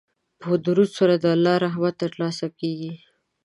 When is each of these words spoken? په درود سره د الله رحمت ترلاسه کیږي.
په 0.41 0.49
درود 0.65 0.89
سره 0.97 1.13
د 1.17 1.25
الله 1.35 1.55
رحمت 1.65 1.93
ترلاسه 2.03 2.47
کیږي. 2.59 2.93